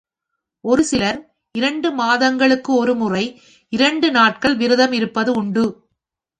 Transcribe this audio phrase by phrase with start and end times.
[0.63, 1.19] ஒரு சிலர்
[1.55, 3.23] இரண்டு மாதங்களுக்கு ஒரு முறை
[3.73, 5.65] இரண்டு நாட்கள் விரதம் இருப்பது உண்டு.